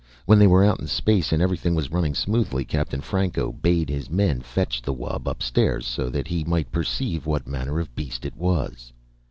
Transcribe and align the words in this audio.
When 0.25 0.39
they 0.39 0.47
were 0.47 0.65
out 0.65 0.79
in 0.79 0.87
space 0.87 1.31
and 1.31 1.43
everything 1.43 1.75
was 1.75 1.91
running 1.91 2.15
smoothly, 2.15 2.65
Captain 2.65 3.01
Franco 3.01 3.51
bade 3.51 3.87
his 3.87 4.09
men 4.09 4.39
fetch 4.41 4.81
the 4.81 4.95
wub 4.95 5.27
upstairs 5.27 5.85
so 5.85 6.09
that 6.09 6.27
he 6.27 6.43
might 6.43 6.71
perceive 6.71 7.27
what 7.27 7.45
manner 7.45 7.79
of 7.79 7.93
beast 7.93 8.25
it 8.25 8.35
was. 8.35 8.91